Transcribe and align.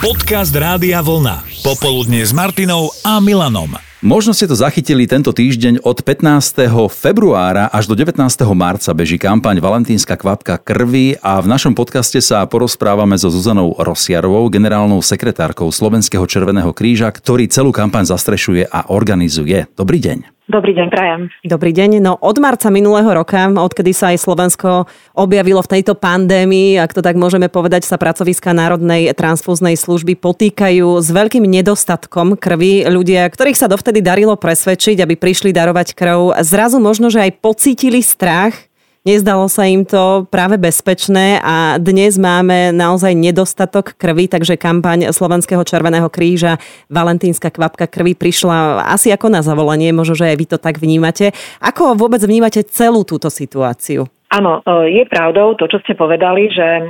Podcast 0.00 0.56
Rádia 0.56 1.04
Vlna. 1.04 1.44
Popoludne 1.60 2.24
s 2.24 2.32
Martinou 2.32 2.88
a 3.04 3.20
Milanom. 3.20 3.76
Možno 4.00 4.32
ste 4.32 4.48
to 4.48 4.56
zachytili 4.56 5.04
tento 5.04 5.28
týždeň 5.28 5.84
od 5.84 6.00
15. 6.00 6.72
februára 6.88 7.68
až 7.68 7.84
do 7.84 7.92
19. 7.92 8.16
marca 8.56 8.96
beží 8.96 9.20
kampaň 9.20 9.60
Valentínska 9.60 10.16
kvapka 10.16 10.56
krvi 10.56 11.20
a 11.20 11.36
v 11.44 11.52
našom 11.52 11.76
podcaste 11.76 12.16
sa 12.24 12.40
porozprávame 12.48 13.20
so 13.20 13.28
Zuzanou 13.28 13.76
Rosiarovou, 13.76 14.48
generálnou 14.48 15.04
sekretárkou 15.04 15.68
Slovenského 15.68 16.24
Červeného 16.24 16.72
kríža, 16.72 17.12
ktorý 17.12 17.44
celú 17.52 17.68
kampaň 17.68 18.08
zastrešuje 18.08 18.72
a 18.72 18.88
organizuje. 18.88 19.68
Dobrý 19.76 20.00
deň. 20.00 20.39
Dobrý 20.50 20.74
deň, 20.74 20.88
prajem. 20.90 21.20
Dobrý 21.46 21.70
deň. 21.70 22.02
No 22.02 22.18
od 22.18 22.42
marca 22.42 22.74
minulého 22.74 23.06
roka, 23.06 23.46
odkedy 23.46 23.94
sa 23.94 24.10
aj 24.10 24.18
Slovensko 24.18 24.90
objavilo 25.14 25.62
v 25.62 25.78
tejto 25.78 25.94
pandémii, 25.94 26.74
ak 26.74 26.90
to 26.90 27.06
tak 27.06 27.14
môžeme 27.14 27.46
povedať, 27.46 27.86
sa 27.86 27.94
pracoviska 27.94 28.50
Národnej 28.50 29.14
transfúznej 29.14 29.78
služby 29.78 30.18
potýkajú 30.18 30.98
s 30.98 31.06
veľkým 31.14 31.46
nedostatkom 31.46 32.34
krvi. 32.34 32.82
Ľudia, 32.82 33.30
ktorých 33.30 33.54
sa 33.54 33.70
dovtedy 33.70 34.02
darilo 34.02 34.34
presvedčiť, 34.34 34.98
aby 34.98 35.14
prišli 35.14 35.54
darovať 35.54 35.94
krv, 35.94 36.42
zrazu 36.42 36.82
možno, 36.82 37.14
že 37.14 37.30
aj 37.30 37.38
pocítili 37.38 38.02
strach 38.02 38.69
Nezdalo 39.00 39.48
sa 39.48 39.64
im 39.64 39.88
to 39.88 40.28
práve 40.28 40.60
bezpečné 40.60 41.40
a 41.40 41.80
dnes 41.80 42.20
máme 42.20 42.68
naozaj 42.68 43.16
nedostatok 43.16 43.96
krvi, 43.96 44.28
takže 44.28 44.60
kampaň 44.60 45.08
Slovenského 45.08 45.64
Červeného 45.64 46.12
kríža 46.12 46.60
Valentínska 46.92 47.48
kvapka 47.48 47.88
krvi 47.88 48.12
prišla 48.12 48.84
asi 48.84 49.08
ako 49.08 49.32
na 49.32 49.40
zavolanie, 49.40 49.88
možno, 49.96 50.20
že 50.20 50.28
aj 50.28 50.36
vy 50.36 50.46
to 50.52 50.58
tak 50.60 50.76
vnímate. 50.76 51.32
Ako 51.64 51.96
vôbec 51.96 52.20
vnímate 52.20 52.60
celú 52.68 53.00
túto 53.08 53.32
situáciu? 53.32 54.04
Áno, 54.36 54.60
e, 54.68 55.00
je 55.00 55.04
pravdou 55.08 55.56
to, 55.56 55.64
čo 55.64 55.80
ste 55.80 55.96
povedali, 55.96 56.52
že 56.52 56.62
e, 56.62 56.82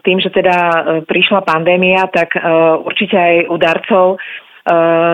tým, 0.00 0.24
že 0.24 0.32
teda 0.32 0.56
e, 0.56 0.78
prišla 1.04 1.44
pandémia, 1.44 2.08
tak 2.08 2.32
určite 2.80 3.12
aj 3.12 3.34
u 3.44 3.56
darcov 3.60 4.16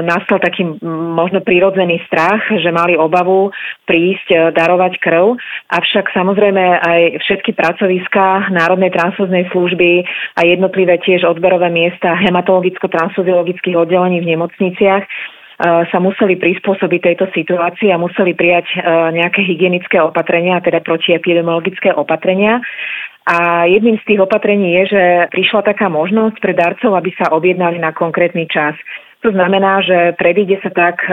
nastal 0.02 0.42
taký 0.42 0.66
možno 1.14 1.38
prírodzený 1.41 2.02
strach, 2.10 2.42
že 2.50 2.74
mali 2.74 2.98
obavu 2.98 3.55
prísť 3.86 4.28
e, 4.30 4.36
darovať 4.50 4.98
krv. 4.98 5.38
Avšak 5.70 6.11
samozrejme 6.11 6.83
aj 6.83 7.00
všetky 7.22 7.55
pracoviská 7.55 8.50
Národnej 8.50 8.91
transfúznej 8.91 9.46
služby 9.55 10.02
a 10.34 10.41
jednotlivé 10.42 10.98
tiež 10.98 11.22
odberové 11.22 11.70
miesta 11.70 12.19
hematologicko-transfuziologických 12.19 13.78
oddelení 13.78 14.19
v 14.24 14.34
nemocniciach 14.34 15.02
e, 15.06 15.08
sa 15.86 15.98
museli 16.02 16.34
prispôsobiť 16.34 17.00
tejto 17.14 17.30
situácii 17.30 17.94
a 17.94 18.00
museli 18.00 18.34
prijať 18.34 18.66
nejaké 19.14 19.44
hygienické 19.46 20.02
opatrenia, 20.02 20.58
teda 20.58 20.83
protiepidemiologické 20.83 21.94
opatrenia. 21.94 22.58
A 23.24 23.64
jedným 23.64 23.96
z 24.05 24.05
tých 24.05 24.20
opatrení 24.20 24.77
je, 24.84 24.84
že 24.92 25.02
prišla 25.33 25.64
taká 25.64 25.89
možnosť 25.89 26.36
pre 26.44 26.52
darcov, 26.52 26.92
aby 26.92 27.08
sa 27.16 27.33
objednali 27.33 27.80
na 27.80 27.96
konkrétny 27.96 28.44
čas. 28.44 28.77
To 29.25 29.33
znamená, 29.33 29.80
že 29.80 30.12
predíde 30.20 30.61
sa 30.61 30.69
tak 30.69 31.00
e, 31.08 31.11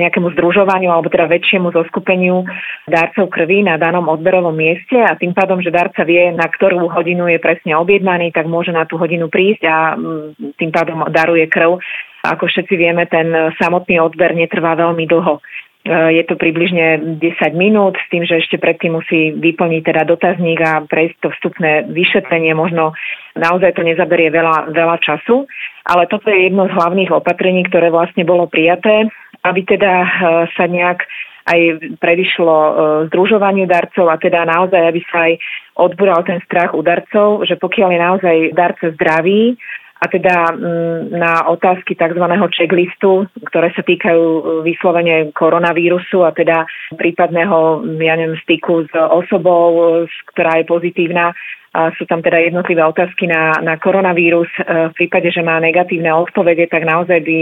nejakému 0.00 0.32
združovaniu 0.32 0.88
alebo 0.88 1.12
teda 1.12 1.28
väčšiemu 1.28 1.68
zoskupeniu 1.76 2.48
darcov 2.88 3.28
krvi 3.28 3.60
na 3.60 3.76
danom 3.76 4.08
odberovom 4.08 4.56
mieste 4.56 4.96
a 4.96 5.12
tým 5.12 5.36
pádom, 5.36 5.60
že 5.60 5.68
darca 5.68 6.00
vie, 6.08 6.32
na 6.32 6.48
ktorú 6.48 6.88
hodinu 6.88 7.28
je 7.28 7.36
presne 7.36 7.76
objednaný, 7.76 8.32
tak 8.32 8.48
môže 8.48 8.72
na 8.72 8.88
tú 8.88 8.96
hodinu 8.96 9.28
prísť 9.28 9.68
a 9.68 9.92
mm, 9.92 10.56
tým 10.56 10.72
pádom 10.72 11.04
daruje 11.12 11.44
krv. 11.52 11.76
Ako 12.24 12.48
všetci 12.48 12.74
vieme, 12.80 13.04
ten 13.04 13.28
samotný 13.60 14.00
odber 14.00 14.32
netrvá 14.32 14.72
veľmi 14.80 15.04
dlho. 15.04 15.44
E, 15.80 16.20
je 16.20 16.22
to 16.28 16.36
približne 16.36 17.16
10 17.16 17.56
minút 17.56 17.96
s 17.96 18.06
tým, 18.12 18.28
že 18.28 18.44
ešte 18.44 18.60
predtým 18.60 19.00
musí 19.00 19.32
vyplniť 19.32 19.82
teda 19.82 20.02
dotazník 20.04 20.60
a 20.60 20.84
prejsť 20.84 21.16
to 21.24 21.28
vstupné 21.32 21.88
vyšetrenie. 21.88 22.52
Možno 22.52 22.92
naozaj 23.32 23.80
to 23.80 23.82
nezaberie 23.82 24.28
veľa, 24.28 24.76
veľa 24.76 24.96
času, 25.00 25.48
ale 25.88 26.04
toto 26.12 26.28
je 26.28 26.52
jedno 26.52 26.68
z 26.68 26.76
hlavných 26.76 27.10
opatrení, 27.16 27.64
ktoré 27.64 27.88
vlastne 27.88 28.28
bolo 28.28 28.44
prijaté, 28.44 29.08
aby 29.40 29.60
teda 29.64 29.92
e, 30.04 30.08
sa 30.52 30.68
nejak 30.68 31.00
aj 31.48 31.60
predišlo 31.96 32.56
e, 32.60 32.72
združovaniu 33.08 33.64
darcov 33.64 34.12
a 34.12 34.20
teda 34.20 34.44
naozaj, 34.44 34.84
aby 34.84 35.00
sa 35.08 35.32
aj 35.32 35.40
odbural 35.80 36.20
ten 36.28 36.44
strach 36.44 36.76
u 36.76 36.84
darcov, 36.84 37.48
že 37.48 37.56
pokiaľ 37.56 37.88
je 37.88 38.00
naozaj 38.04 38.36
darca 38.52 38.92
zdravý 39.00 39.56
a 40.00 40.06
teda 40.08 40.56
mm, 40.56 41.12
na 41.12 41.44
otázky 41.52 41.92
tzv. 41.92 42.24
checklistu, 42.56 43.28
ktoré 43.52 43.68
sa 43.76 43.84
týkajú 43.84 44.24
e, 44.24 44.42
vyslovene 44.64 45.28
koronavírusu 45.36 46.24
a 46.24 46.32
teda 46.32 46.64
prípadného 46.96 47.84
ja 48.00 48.16
neviem, 48.16 48.40
styku 48.40 48.88
s 48.88 48.92
osobou, 48.96 50.02
ktorá 50.32 50.56
je 50.56 50.64
pozitívna, 50.64 51.36
a 51.70 51.94
sú 51.94 52.02
tam 52.02 52.18
teda 52.18 52.42
jednotlivé 52.42 52.82
otázky 52.82 53.30
na, 53.30 53.54
na 53.62 53.78
koronavírus. 53.78 54.50
E, 54.58 54.90
v 54.90 54.94
prípade, 54.96 55.30
že 55.30 55.44
má 55.44 55.60
negatívne 55.62 56.10
odpovede, 56.10 56.66
tak 56.66 56.82
naozaj 56.82 57.22
by 57.22 57.38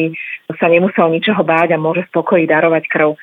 sa 0.60 0.68
nemusel 0.68 1.08
ničoho 1.08 1.40
báť 1.46 1.72
a 1.72 1.80
môže 1.80 2.04
spokoji 2.12 2.44
darovať 2.44 2.84
krv 2.92 3.16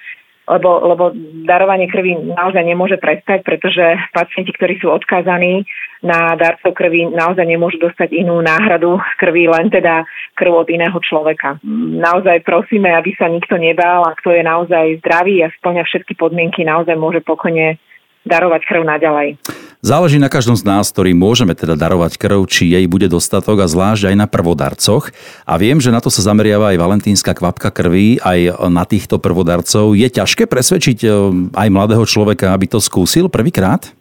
lebo, 0.46 0.70
lebo 0.94 1.04
darovanie 1.46 1.90
krvi 1.90 2.14
naozaj 2.38 2.62
nemôže 2.62 3.02
prestať, 3.02 3.42
pretože 3.42 3.82
pacienti, 4.14 4.54
ktorí 4.54 4.78
sú 4.78 4.94
odkázaní 4.94 5.66
na 6.06 6.38
darcov 6.38 6.78
krvi, 6.78 7.10
naozaj 7.10 7.46
nemôžu 7.50 7.82
dostať 7.82 8.14
inú 8.14 8.38
náhradu 8.46 9.02
krvi, 9.18 9.50
len 9.50 9.74
teda 9.74 10.06
krv 10.38 10.66
od 10.66 10.70
iného 10.70 10.98
človeka. 11.02 11.58
Naozaj 11.98 12.46
prosíme, 12.46 12.94
aby 12.94 13.18
sa 13.18 13.26
nikto 13.26 13.58
nebál 13.58 14.06
a 14.06 14.14
kto 14.14 14.38
je 14.38 14.44
naozaj 14.46 15.02
zdravý 15.02 15.42
a 15.42 15.54
splňa 15.58 15.82
všetky 15.82 16.14
podmienky, 16.14 16.62
naozaj 16.62 16.94
môže 16.94 17.26
pokojne 17.26 17.82
darovať 18.26 18.62
krv 18.70 18.82
naďalej. 18.86 19.55
Záleží 19.86 20.18
na 20.18 20.34
každom 20.34 20.58
z 20.58 20.66
nás, 20.66 20.90
ktorý 20.90 21.14
môžeme 21.14 21.54
teda 21.54 21.78
darovať 21.78 22.18
krv, 22.18 22.50
či 22.50 22.74
jej 22.74 22.90
bude 22.90 23.06
dostatok 23.06 23.62
a 23.62 23.70
zvlášť 23.70 24.10
aj 24.10 24.16
na 24.18 24.26
prvodarcoch. 24.26 25.14
A 25.46 25.62
viem, 25.62 25.78
že 25.78 25.94
na 25.94 26.02
to 26.02 26.10
sa 26.10 26.26
zameriava 26.26 26.74
aj 26.74 26.82
valentínska 26.82 27.38
kvapka 27.38 27.70
krvi, 27.70 28.18
aj 28.18 28.66
na 28.74 28.82
týchto 28.82 29.22
prvodarcov. 29.22 29.94
Je 29.94 30.10
ťažké 30.10 30.50
presvedčiť 30.50 31.06
e, 31.06 31.10
aj 31.54 31.70
mladého 31.70 32.02
človeka, 32.02 32.50
aby 32.58 32.66
to 32.66 32.82
skúsil 32.82 33.30
prvýkrát? 33.30 33.94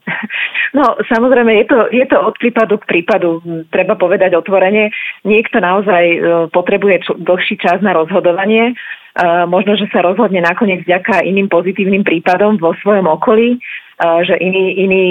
No, 0.75 0.97
samozrejme, 1.07 1.55
je 1.63 1.67
to, 1.69 1.79
je 1.93 2.03
to 2.09 2.17
od 2.17 2.35
prípadu 2.41 2.81
k 2.81 2.89
prípadu. 2.89 3.45
Treba 3.71 3.95
povedať 3.95 4.35
otvorene. 4.35 4.89
Niekto 5.23 5.61
naozaj 5.61 6.03
e, 6.03 6.19
potrebuje 6.49 7.13
dlhší 7.15 7.61
čas 7.61 7.85
na 7.85 7.93
rozhodovanie. 7.93 8.73
E, 8.73 8.75
možno, 9.47 9.77
že 9.77 9.87
sa 9.93 10.01
rozhodne 10.01 10.41
nakoniec 10.41 10.81
vďaka 10.89 11.29
iným 11.29 11.53
pozitívnym 11.53 12.03
prípadom 12.03 12.57
vo 12.57 12.73
svojom 12.81 13.05
okolí 13.05 13.61
že 13.99 14.35
iní, 14.43 14.65
iní 14.83 15.05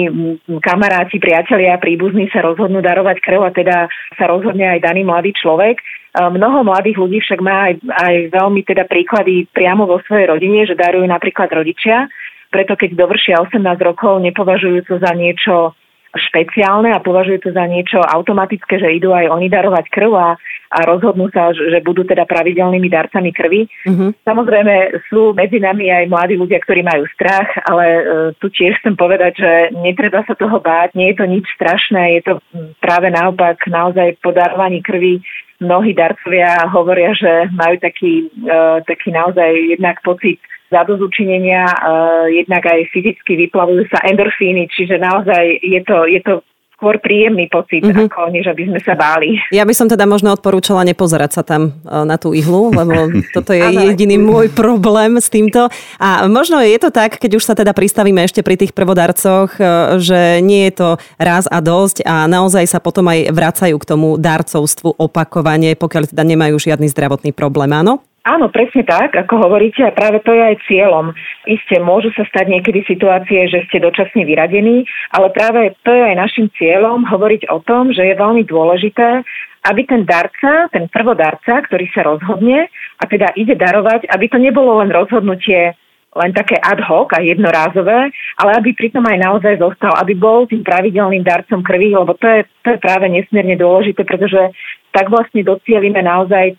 kamaráti, 0.60 1.16
priatelia, 1.16 1.80
príbuzní 1.80 2.28
sa 2.28 2.44
rozhodnú 2.44 2.84
darovať 2.84 3.16
krv 3.24 3.40
a 3.44 3.50
teda 3.50 3.76
sa 4.16 4.24
rozhodne 4.28 4.68
aj 4.76 4.84
daný 4.84 5.08
mladý 5.08 5.32
človek. 5.32 5.80
Mnoho 6.14 6.62
mladých 6.62 7.00
ľudí 7.00 7.18
však 7.24 7.40
má 7.42 7.72
aj, 7.72 7.74
aj 7.80 8.14
veľmi 8.30 8.60
teda 8.62 8.86
príklady 8.86 9.50
priamo 9.50 9.88
vo 9.88 9.98
svojej 10.04 10.30
rodine, 10.30 10.62
že 10.62 10.78
darujú 10.78 11.02
napríklad 11.10 11.50
rodičia, 11.50 12.06
preto 12.54 12.78
keď 12.78 12.94
dovršia 12.94 13.42
18 13.42 13.58
rokov, 13.82 14.22
nepovažujú 14.22 14.86
to 14.86 15.02
za 15.02 15.10
niečo 15.10 15.74
špeciálne 16.14 16.94
a 16.94 17.02
považujú 17.02 17.48
to 17.48 17.50
za 17.50 17.66
niečo 17.66 17.98
automatické, 17.98 18.78
že 18.78 18.94
idú 18.96 19.10
aj 19.10 19.30
oni 19.30 19.50
darovať 19.50 19.90
krv 19.90 20.12
a, 20.14 20.30
a 20.70 20.78
rozhodnú 20.86 21.28
sa, 21.34 21.50
že 21.50 21.82
budú 21.82 22.06
teda 22.06 22.24
pravidelnými 22.24 22.86
darcami 22.86 23.30
krvi. 23.34 23.66
Mm-hmm. 23.86 24.10
Samozrejme 24.22 24.74
sú 25.10 25.34
medzi 25.34 25.58
nami 25.58 25.90
aj 25.90 26.10
mladí 26.10 26.34
ľudia, 26.38 26.62
ktorí 26.62 26.86
majú 26.86 27.04
strach, 27.14 27.50
ale 27.66 27.84
e, 27.86 28.02
tu 28.38 28.46
tiež 28.50 28.78
chcem 28.82 28.94
povedať, 28.94 29.42
že 29.42 29.52
netreba 29.74 30.22
sa 30.24 30.38
toho 30.38 30.62
báť, 30.62 30.94
nie 30.94 31.12
je 31.12 31.18
to 31.18 31.26
nič 31.26 31.46
strašné, 31.58 32.20
je 32.20 32.22
to 32.22 32.32
práve 32.78 33.10
naopak 33.10 33.58
naozaj 33.66 34.18
podarovanie 34.22 34.80
krvi 34.80 35.20
mnohí 35.62 35.94
darcovia 35.94 36.66
hovoria, 36.68 37.14
že 37.14 37.48
majú 37.54 37.78
taký, 37.78 38.28
uh, 38.44 38.82
taký 38.84 39.14
naozaj 39.14 39.78
jednak 39.78 40.02
pocit 40.02 40.42
zadozučinenia, 40.74 41.62
uh, 41.70 42.26
jednak 42.26 42.66
aj 42.66 42.90
fyzicky 42.90 43.46
vyplavujú 43.46 43.86
sa 43.86 44.02
endorfíny, 44.02 44.66
čiže 44.66 44.98
naozaj 44.98 45.62
je 45.62 45.80
to, 45.86 45.98
je 46.10 46.20
to 46.26 46.42
skôr 46.84 46.98
príjemný 46.98 47.48
pocit, 47.48 47.80
mm-hmm. 47.80 48.12
ako 48.12 48.34
než 48.34 48.50
aby 48.50 48.68
sme 48.68 48.80
sa 48.82 48.92
báli. 48.92 49.40
Ja 49.54 49.64
by 49.64 49.72
som 49.72 49.88
teda 49.88 50.04
možno 50.04 50.34
odporúčala 50.34 50.84
nepozerať 50.84 51.40
sa 51.40 51.42
tam 51.46 51.70
e, 51.70 52.02
na 52.04 52.18
tú 52.18 52.36
ihlu, 52.36 52.74
lebo 52.74 53.08
toto 53.34 53.56
je 53.56 53.64
jediný 53.64 54.20
môj 54.20 54.52
problém 54.52 55.16
s 55.16 55.32
týmto. 55.32 55.72
A 55.96 56.28
možno 56.28 56.60
je 56.60 56.76
to 56.76 56.92
tak, 56.92 57.16
keď 57.16 57.40
už 57.40 57.46
sa 57.48 57.54
teda 57.56 57.72
pristavíme 57.72 58.20
ešte 58.26 58.44
pri 58.44 58.58
tých 58.58 58.76
prvodarcoch, 58.76 59.56
e, 59.56 59.62
že 60.02 60.44
nie 60.44 60.68
je 60.68 60.72
to 60.76 60.88
raz 61.16 61.48
a 61.48 61.64
dosť 61.64 62.04
a 62.04 62.28
naozaj 62.28 62.68
sa 62.68 62.84
potom 62.84 63.08
aj 63.08 63.32
vracajú 63.32 63.80
k 63.80 63.88
tomu 63.88 64.20
darcovstvu 64.20 65.00
opakovane, 65.00 65.78
pokiaľ 65.78 66.12
teda 66.12 66.20
nemajú 66.26 66.58
žiadny 66.58 66.90
zdravotný 66.92 67.32
problém, 67.32 67.72
áno? 67.72 68.04
Áno, 68.24 68.48
presne 68.48 68.88
tak, 68.88 69.12
ako 69.12 69.36
hovoríte, 69.36 69.84
a 69.84 69.92
práve 69.92 70.16
to 70.24 70.32
je 70.32 70.40
aj 70.40 70.56
cieľom. 70.64 71.12
Isté, 71.44 71.76
môžu 71.76 72.08
sa 72.16 72.24
stať 72.24 72.56
niekedy 72.56 72.80
situácie, 72.88 73.52
že 73.52 73.68
ste 73.68 73.84
dočasne 73.84 74.24
vyradení, 74.24 74.88
ale 75.12 75.28
práve 75.28 75.76
to 75.84 75.92
je 75.92 76.02
aj 76.08 76.16
našim 76.16 76.48
cieľom 76.56 77.04
hovoriť 77.04 77.52
o 77.52 77.60
tom, 77.60 77.92
že 77.92 78.00
je 78.00 78.16
veľmi 78.16 78.48
dôležité, 78.48 79.20
aby 79.68 79.80
ten 79.84 80.08
darca, 80.08 80.72
ten 80.72 80.88
prvodarca, 80.88 81.68
ktorý 81.68 81.84
sa 81.92 82.08
rozhodne 82.08 82.72
a 82.96 83.04
teda 83.04 83.36
ide 83.36 83.60
darovať, 83.60 84.08
aby 84.08 84.24
to 84.32 84.40
nebolo 84.40 84.80
len 84.80 84.88
rozhodnutie 84.88 85.76
len 86.14 86.30
také 86.30 86.54
ad 86.62 86.78
hoc 86.86 87.10
a 87.10 87.20
jednorázové, 87.20 88.08
ale 88.38 88.50
aby 88.54 88.70
pritom 88.72 89.02
aj 89.02 89.18
naozaj 89.18 89.58
zostal, 89.58 89.92
aby 89.98 90.14
bol 90.14 90.46
tým 90.46 90.62
pravidelným 90.62 91.26
darcom 91.26 91.60
krvi, 91.60 91.90
lebo 91.90 92.14
to 92.14 92.24
je, 92.30 92.40
to 92.62 92.68
je 92.72 92.78
práve 92.78 93.10
nesmierne 93.10 93.58
dôležité, 93.58 94.06
pretože 94.06 94.54
tak 94.94 95.10
vlastne 95.10 95.42
docielime 95.42 95.98
naozaj 96.06 96.54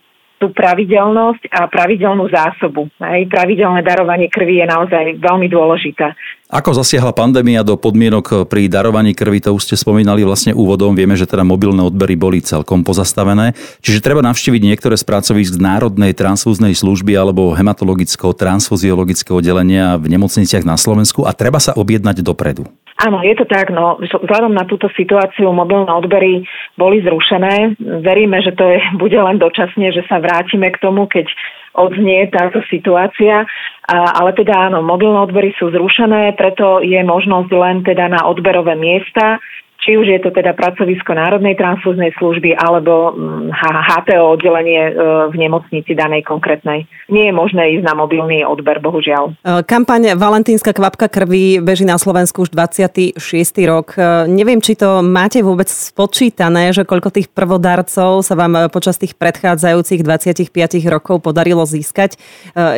tú 0.46 0.54
pravidelnosť 0.54 1.50
a 1.50 1.66
pravidelnú 1.66 2.30
zásobu. 2.30 2.86
Aj 3.02 3.18
pravidelné 3.26 3.82
darovanie 3.82 4.30
krvi 4.30 4.62
je 4.62 4.70
naozaj 4.70 5.18
veľmi 5.18 5.50
dôležité. 5.50 6.14
Ako 6.54 6.78
zasiahla 6.78 7.10
pandémia 7.10 7.66
do 7.66 7.74
podmienok 7.74 8.46
pri 8.46 8.70
darovaní 8.70 9.18
krvi, 9.18 9.42
to 9.42 9.50
už 9.58 9.66
ste 9.66 9.74
spomínali 9.74 10.22
vlastne 10.22 10.54
úvodom. 10.54 10.94
Vieme, 10.94 11.18
že 11.18 11.26
teda 11.26 11.42
mobilné 11.42 11.82
odbery 11.82 12.14
boli 12.14 12.46
celkom 12.46 12.86
pozastavené. 12.86 13.58
Čiže 13.82 14.06
treba 14.06 14.22
navštíviť 14.22 14.62
niektoré 14.62 14.94
z 14.94 15.10
pracovísk 15.10 15.58
Národnej 15.58 16.14
transfúznej 16.14 16.78
služby 16.78 17.18
alebo 17.18 17.58
hematologického 17.58 18.38
transfuziologického 18.38 19.42
oddelenia 19.42 19.98
v 19.98 20.14
nemocniciach 20.14 20.62
na 20.62 20.78
Slovensku 20.78 21.26
a 21.26 21.34
treba 21.34 21.58
sa 21.58 21.74
objednať 21.74 22.22
dopredu. 22.22 22.70
Áno, 22.96 23.20
je 23.20 23.36
to 23.36 23.44
tak. 23.44 23.76
No, 23.76 24.00
vzhľadom 24.00 24.56
na 24.56 24.64
túto 24.64 24.88
situáciu 24.96 25.52
mobilné 25.52 25.92
odbery 25.92 26.48
boli 26.80 27.04
zrušené. 27.04 27.76
Veríme, 28.00 28.40
že 28.40 28.56
to 28.56 28.64
je, 28.64 28.80
bude 29.04 29.20
len 29.20 29.36
dočasne, 29.36 29.92
že 29.92 30.08
sa 30.08 30.24
vrátime 30.24 30.72
k 30.72 30.80
tomu, 30.80 31.08
keď 31.12 31.28
odznie 31.76 32.32
táto 32.32 32.64
situácia. 32.72 33.44
A, 33.86 33.96
ale 34.24 34.32
teda 34.32 34.72
áno, 34.72 34.80
mobilné 34.80 35.20
odbery 35.28 35.52
sú 35.60 35.70
zrušené, 35.76 36.40
preto 36.40 36.80
je 36.82 36.98
možnosť 37.04 37.50
len 37.52 37.84
teda 37.84 38.10
na 38.10 38.26
odberové 38.26 38.74
miesta 38.80 39.44
či 39.86 40.02
už 40.02 40.10
je 40.10 40.20
to 40.26 40.34
teda 40.34 40.58
pracovisko 40.58 41.14
Národnej 41.14 41.54
transfúznej 41.54 42.10
služby 42.18 42.58
alebo 42.58 43.14
HTO 43.54 44.26
mm, 44.26 44.34
oddelenie 44.34 44.82
e, 44.90 44.92
v 45.30 45.36
nemocnici 45.38 45.94
danej 45.94 46.26
konkrétnej. 46.26 46.90
Nie 47.06 47.30
je 47.30 47.34
možné 47.38 47.78
ísť 47.78 47.86
na 47.86 47.94
mobilný 47.94 48.42
odber, 48.42 48.82
bohužiaľ. 48.82 49.38
E, 49.46 49.62
kampaň 49.62 50.18
Valentínska 50.18 50.74
kvapka 50.74 51.06
krvi 51.06 51.62
beží 51.62 51.86
na 51.86 52.02
Slovensku 52.02 52.50
už 52.50 52.50
26. 52.50 53.22
rok. 53.70 53.94
E, 53.94 54.26
neviem, 54.26 54.58
či 54.58 54.74
to 54.74 55.06
máte 55.06 55.46
vôbec 55.46 55.70
spočítané, 55.70 56.74
že 56.74 56.82
koľko 56.82 57.14
tých 57.14 57.30
prvodarcov 57.30 58.26
sa 58.26 58.34
vám 58.34 58.74
počas 58.74 58.98
tých 58.98 59.14
predchádzajúcich 59.14 60.02
25 60.02 60.50
rokov 60.90 61.22
podarilo 61.22 61.62
získať. 61.70 62.18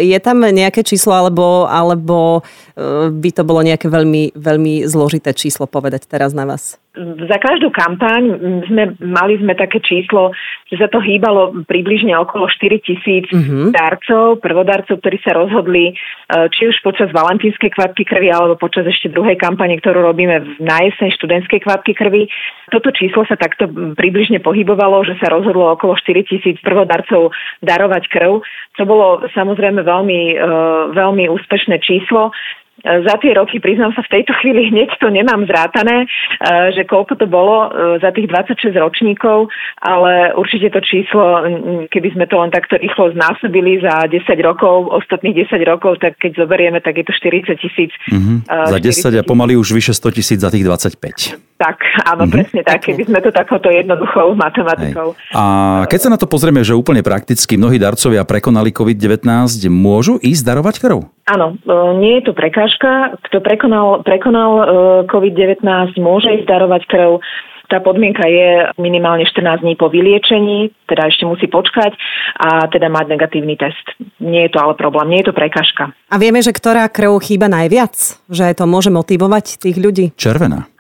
Je 0.04 0.18
tam 0.20 0.44
nejaké 0.44 0.84
číslo 0.84 1.16
alebo, 1.16 1.70
alebo 1.72 2.44
by 3.08 3.30
to 3.32 3.48
bolo 3.48 3.64
nejaké 3.64 3.88
veľmi, 3.88 4.36
veľmi 4.36 4.84
zložité 4.84 5.32
číslo 5.32 5.70
povedať 5.70 6.10
teraz 6.10 6.36
na 6.36 6.44
vás? 6.44 6.76
Za 7.30 7.38
každú 7.38 7.70
kampaň 7.70 8.24
sme, 8.66 8.98
mali 8.98 9.38
sme 9.38 9.54
také 9.54 9.78
číslo, 9.80 10.34
že 10.68 10.82
sa 10.82 10.90
to 10.90 10.98
hýbalo 10.98 11.64
približne 11.70 12.12
okolo 12.18 12.50
4 12.50 12.82
tisíc 12.82 13.30
mm-hmm. 13.30 13.70
darcov, 13.72 14.42
prvodarcov, 14.42 14.98
ktorí 15.00 15.18
sa 15.22 15.38
rozhodli, 15.38 15.94
e, 15.94 15.94
či 16.50 16.68
už 16.68 16.82
počas 16.82 17.14
valentínskej 17.14 17.70
kvapky 17.72 18.04
krvi, 18.04 18.34
alebo 18.34 18.58
počas 18.58 18.90
ešte 18.90 19.14
druhej 19.14 19.38
kampane, 19.38 19.78
ktorú 19.78 20.02
robíme 20.02 20.58
na 20.58 20.78
jeseň 20.90 21.14
študentskej 21.22 21.64
kvapky 21.64 21.94
krvi. 21.94 22.26
Toto 22.74 22.90
číslo 22.92 23.24
sa 23.30 23.38
takto 23.38 23.70
približne 23.96 24.42
pohybovalo, 24.42 25.06
že 25.06 25.16
sa 25.22 25.30
rozhodlo 25.30 25.78
okolo 25.78 25.96
4 25.96 26.26
tisíc 26.26 26.58
prvodarcov 26.66 27.32
darovať 27.62 28.04
krv, 28.10 28.42
čo 28.74 28.84
bolo 28.90 29.22
samozrejme 29.38 29.86
veľmi, 29.86 30.22
e, 30.34 30.38
veľmi 30.98 31.30
úspešné 31.30 31.78
číslo 31.86 32.34
za 32.86 33.16
tie 33.18 33.34
roky, 33.34 33.58
priznám 33.58 33.90
sa, 33.98 34.06
v 34.06 34.22
tejto 34.22 34.38
chvíli 34.38 34.70
hneď 34.70 35.02
to 35.02 35.10
nemám 35.10 35.50
zrátané, 35.50 36.06
e, 36.06 36.08
že 36.78 36.86
koľko 36.86 37.18
to 37.18 37.26
bolo 37.26 37.66
e, 37.66 37.98
za 37.98 38.14
tých 38.14 38.30
26 38.30 38.70
ročníkov, 38.78 39.50
ale 39.82 40.38
určite 40.38 40.70
to 40.70 40.80
číslo, 40.86 41.42
keby 41.90 42.14
sme 42.14 42.26
to 42.30 42.38
len 42.38 42.54
takto 42.54 42.78
rýchlo 42.78 43.18
znásobili 43.18 43.82
za 43.82 44.06
10 44.06 44.22
rokov, 44.46 44.94
ostatných 44.94 45.50
10 45.50 45.58
rokov, 45.66 45.98
tak 45.98 46.22
keď 46.22 46.46
zoberieme, 46.46 46.78
tak 46.78 47.02
je 47.02 47.06
to 47.10 47.14
40 47.18 47.58
tisíc. 47.58 47.92
Mm-hmm. 48.14 48.46
Za 48.46 48.78
10 48.78 49.22
a 49.22 49.24
pomaly 49.26 49.58
už 49.58 49.74
vyše 49.74 49.98
100 49.98 50.18
tisíc 50.18 50.40
za 50.46 50.54
tých 50.54 50.62
25. 50.62 51.58
Tak, 51.58 51.82
áno, 52.06 52.30
mm-hmm. 52.30 52.36
presne 52.38 52.62
tak, 52.62 52.86
keby 52.86 53.10
sme 53.10 53.18
to 53.18 53.34
takouto 53.34 53.74
jednoduchou 53.74 54.38
matematikou. 54.38 55.18
Hej. 55.18 55.34
A 55.34 55.44
keď 55.90 56.00
sa 56.06 56.10
na 56.14 56.22
to 56.22 56.30
pozrieme, 56.30 56.62
že 56.62 56.78
úplne 56.78 57.02
prakticky 57.02 57.58
mnohí 57.58 57.82
darcovia 57.82 58.22
prekonali 58.22 58.70
COVID-19, 58.70 59.26
môžu 59.74 60.22
ísť 60.22 60.54
darovať 60.54 60.76
krv? 60.78 61.10
Áno, 61.28 61.58
e, 61.58 61.74
nie 61.98 62.22
je 62.22 62.30
to 62.30 62.38
prekážka. 62.38 62.67
Kto 62.76 63.38
prekonal, 63.40 64.04
prekonal 64.04 64.52
e, 64.58 64.64
COVID-19, 65.08 65.64
môže 66.04 66.30
ísť 66.34 66.48
darovať 66.48 66.84
krv. 66.92 67.12
Tá 67.68 67.84
podmienka 67.84 68.24
je 68.24 68.72
minimálne 68.80 69.28
14 69.28 69.60
dní 69.60 69.76
po 69.76 69.92
vyliečení, 69.92 70.72
teda 70.88 71.12
ešte 71.12 71.28
musí 71.28 71.52
počkať 71.52 71.92
a 72.40 72.72
teda 72.72 72.88
mať 72.88 73.12
negatívny 73.12 73.60
test. 73.60 73.84
Nie 74.24 74.48
je 74.48 74.56
to 74.56 74.64
ale 74.64 74.80
problém, 74.80 75.12
nie 75.12 75.20
je 75.20 75.28
to 75.28 75.36
prekažka. 75.36 75.92
A 76.08 76.16
vieme, 76.16 76.40
že 76.40 76.56
ktorá 76.56 76.88
krv 76.88 77.20
chýba 77.20 77.52
najviac? 77.52 78.24
Že 78.32 78.56
to 78.56 78.64
môže 78.72 78.88
motivovať 78.88 79.60
tých 79.60 79.76
ľudí? 79.76 80.16
Červená. 80.16 80.72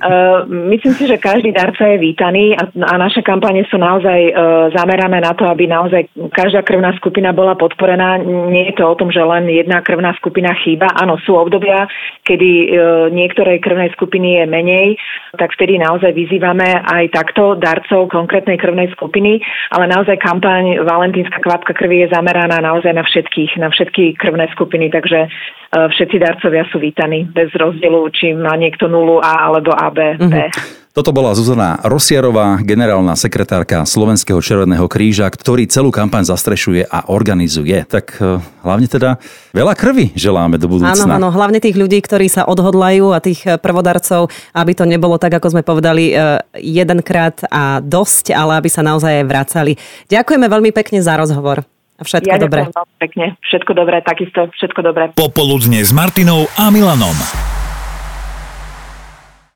Uh, 0.00 0.44
myslím 0.72 0.94
si, 0.94 1.04
že 1.06 1.20
každý 1.20 1.52
darca 1.52 1.86
je 1.86 1.98
vítaný 1.98 2.56
a, 2.56 2.68
naše 2.96 3.22
kampane 3.22 3.64
sú 3.68 3.76
naozaj 3.76 4.20
uh, 4.32 4.34
zamerané 4.72 5.20
na 5.20 5.32
to, 5.36 5.44
aby 5.44 5.66
naozaj 5.68 6.08
každá 6.32 6.62
krvná 6.62 6.92
skupina 6.96 7.32
bola 7.32 7.54
podporená. 7.54 8.18
Nie 8.24 8.72
je 8.72 8.80
to 8.80 8.84
o 8.88 8.98
tom, 8.98 9.12
že 9.12 9.20
len 9.20 9.48
jedna 9.48 9.84
krvná 9.84 10.16
skupina 10.16 10.54
chýba. 10.64 10.88
Áno, 10.96 11.20
sú 11.22 11.36
obdobia, 11.36 11.86
kedy 12.24 12.50
uh, 12.50 12.68
niektorej 13.12 13.60
krvnej 13.60 13.92
skupiny 13.94 14.40
je 14.40 14.44
menej, 14.48 14.88
tak 15.36 15.52
vtedy 15.54 15.78
naozaj 15.78 16.12
vyzývame 16.16 16.84
aj 16.84 17.12
takto 17.12 17.54
darcov 17.54 18.08
konkrétnej 18.10 18.56
krvnej 18.56 18.90
skupiny, 18.96 19.40
ale 19.72 19.84
naozaj 19.86 20.16
kampaň 20.18 20.82
Valentínska 20.82 21.38
kvapka 21.44 21.76
krvi 21.76 22.04
je 22.06 22.12
zameraná 22.12 22.58
naozaj 22.60 22.92
na 22.92 23.04
všetkých, 23.04 23.60
na 23.60 23.68
všetky 23.70 24.16
krvné 24.18 24.48
skupiny, 24.52 24.90
takže 24.90 25.30
všetci 25.70 26.18
darcovia 26.18 26.66
sú 26.74 26.82
vítaní 26.82 27.30
bez 27.30 27.54
rozdielu, 27.54 28.10
či 28.10 28.29
má 28.34 28.54
niekto 28.58 28.86
nulu 28.86 29.22
A 29.22 29.50
alebo 29.50 29.70
AB. 29.72 29.98
Mm-hmm. 30.18 30.78
Toto 30.90 31.14
bola 31.14 31.38
Zuzana 31.38 31.78
Rosiarová, 31.86 32.58
generálna 32.66 33.14
sekretárka 33.14 33.86
Slovenského 33.86 34.42
červeného 34.42 34.90
kríža, 34.90 35.30
ktorý 35.30 35.70
celú 35.70 35.94
kampaň 35.94 36.26
zastrešuje 36.26 36.82
a 36.82 37.06
organizuje. 37.06 37.86
Tak 37.86 38.18
e, 38.18 38.42
hlavne 38.66 38.90
teda 38.90 39.22
veľa 39.54 39.78
krvi 39.78 40.10
želáme 40.18 40.58
do 40.58 40.66
budúcna. 40.66 40.90
Áno, 40.90 41.14
áno, 41.14 41.28
hlavne 41.30 41.62
tých 41.62 41.78
ľudí, 41.78 42.02
ktorí 42.02 42.26
sa 42.26 42.42
odhodlajú 42.42 43.14
a 43.14 43.22
tých 43.22 43.46
e, 43.46 43.54
prvodarcov, 43.54 44.34
aby 44.50 44.72
to 44.74 44.82
nebolo 44.82 45.14
tak, 45.14 45.30
ako 45.30 45.54
sme 45.54 45.62
povedali, 45.62 46.10
e, 46.10 46.42
jedenkrát 46.58 47.38
a 47.54 47.78
dosť, 47.78 48.34
ale 48.34 48.58
aby 48.58 48.66
sa 48.66 48.82
naozaj 48.82 49.22
aj 49.22 49.26
vracali. 49.30 49.72
Ďakujeme 50.10 50.50
veľmi 50.50 50.74
pekne 50.74 50.98
za 51.06 51.14
rozhovor. 51.14 51.62
A 51.96 52.02
všetko 52.02 52.34
ja 52.34 52.42
dobré. 52.42 52.66
pekne. 52.98 53.38
Všetko 53.46 53.78
dobré, 53.78 54.02
takisto 54.02 54.50
všetko 54.58 54.80
dobré. 54.82 55.14
Popoludne 55.14 55.86
s 55.86 55.94
Martinou 55.94 56.50
a 56.58 56.66
Milanom. 56.74 57.59